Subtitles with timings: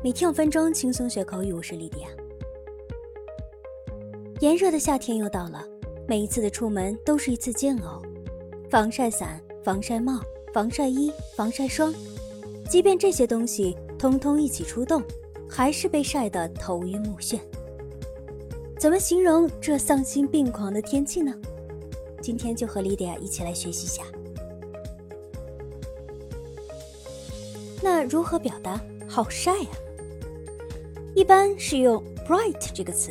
[0.00, 2.08] 每天五分钟轻松学口语，我是莉迪亚。
[4.38, 5.66] 炎热的夏天又到了，
[6.06, 8.00] 每一次的出门都是一次煎熬。
[8.70, 10.20] 防晒伞、防晒帽、
[10.54, 11.92] 防晒衣、防晒霜，
[12.70, 15.02] 即便这些东西通通一起出动，
[15.50, 17.40] 还是被晒得头晕目眩。
[18.78, 21.34] 怎么形容这丧心病狂的天气呢？
[22.22, 24.04] 今天就和莉迪亚一起来学习一下。
[27.82, 29.68] 那如何表达好晒呀？
[31.18, 33.10] 一般是用 bright 这个词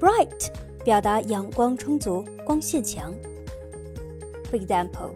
[0.00, 0.50] ，bright
[0.82, 3.12] 表达阳光充足、光线强。
[4.50, 5.10] For example,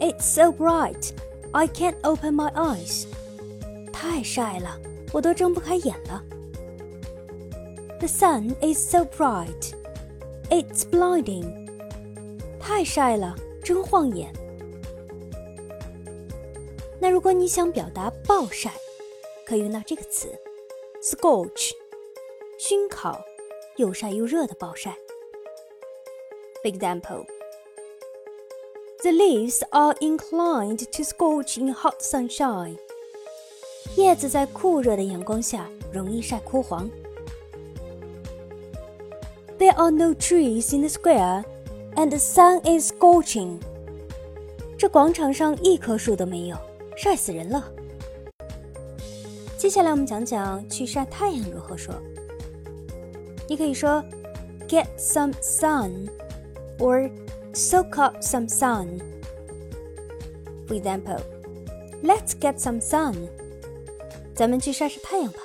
[0.00, 1.12] it's so bright,
[1.52, 3.06] I can't open my eyes.
[3.90, 4.78] 太晒了，
[5.14, 6.22] 我都睁不开眼了。
[7.98, 9.72] The sun is so bright,
[10.50, 11.70] it's blinding.
[12.60, 13.34] 太晒了，
[13.64, 14.30] 真晃眼。
[17.00, 18.74] 那如果你想表达暴晒，
[19.46, 20.28] 可以用到这个词。
[21.01, 21.71] Scorch，
[22.57, 23.23] 熏烤，
[23.77, 24.97] 又晒又热的暴晒。
[26.63, 27.25] For example,
[29.01, 32.77] the leaves are inclined to scorch in hot sunshine.
[33.95, 36.89] 叶子在酷热的阳光下容易晒枯黄。
[39.59, 41.43] There are no trees in the square,
[41.95, 43.59] and the sun is scorching.
[44.77, 46.57] 这广场上一棵树都没有，
[46.95, 47.71] 晒死人了。
[49.62, 51.94] 接下来我们讲讲去晒太阳如何说。
[53.48, 54.04] 你可以说
[54.66, 56.08] get some sun
[56.80, 57.08] or
[57.54, 58.98] soak up some sun.
[60.66, 61.20] For example,
[62.02, 63.28] let's get some sun.
[64.34, 65.38] 咱们去晒晒太阳吧。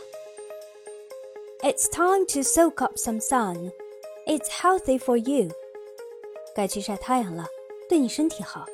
[1.60, 3.72] It's time to soak up some sun.
[4.26, 5.52] It's healthy for you.
[6.56, 7.46] 该去晒太阳了，
[7.88, 8.66] 对你身体好。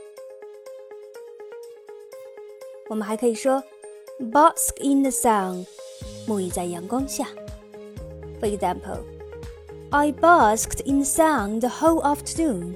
[2.87, 3.61] 我们还可以说
[4.31, 5.65] Bask in the sun，
[6.25, 7.27] 沐浴在阳光下。
[8.39, 8.99] For example,
[9.89, 12.75] I basked in the sun the whole afternoon.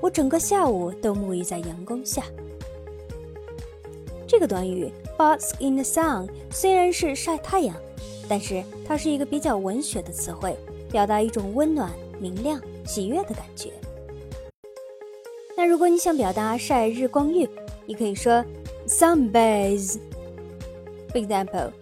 [0.00, 2.24] 我整个下午都沐浴在阳光下。
[4.26, 7.76] 这个短语 bask in the sun 虽然是晒太阳，
[8.28, 10.56] 但是它是一个比较文学的词汇，
[10.90, 13.70] 表达一种温暖、明亮、喜悦的感觉。
[15.56, 17.48] 那如果你想表达晒日光浴，
[17.86, 18.44] 你可以说
[18.88, 19.98] sunbathe。
[21.10, 21.72] For example,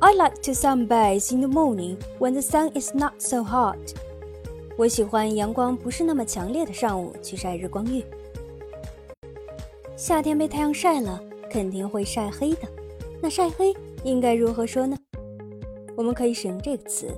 [0.00, 3.78] I like to sunbathe in the morning when the sun is not so hot.
[4.76, 8.04] 我喜欢阳光不是那么强烈的上午去晒日光浴。
[9.96, 11.20] 夏天被太阳晒了，
[11.50, 12.68] 肯定会晒黑的。
[13.20, 13.74] 那晒黑
[14.04, 14.96] 应该如何说呢？
[15.96, 17.08] 我们可以使用这个词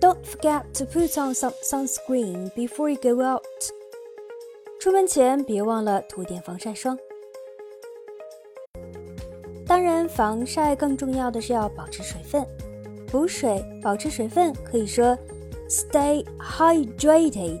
[0.00, 3.42] don't forget to put on some sunscreen before you go out。
[4.80, 6.98] 出门前别忘了涂点防晒霜。
[9.66, 12.44] 当然，防晒更重要的是要保持水分。
[13.10, 15.18] 补水，保持水分，可以说
[15.68, 17.60] stay hydrated.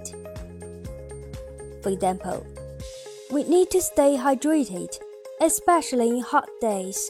[1.82, 2.42] For example,
[3.30, 4.90] we need to stay hydrated,
[5.40, 7.08] especially in hot days.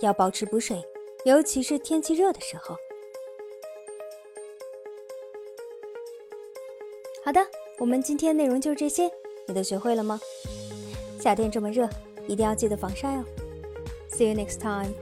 [0.00, 0.82] 要保持补水，
[1.24, 2.76] 尤其是天气热的时候。
[7.24, 7.40] 好的，
[7.78, 9.10] 我们今天内容就是这些，
[9.46, 10.20] 你都学会了吗？
[11.20, 11.88] 夏天这么热，
[12.26, 13.24] 一定要记得防晒哦。
[14.10, 14.92] See you next time.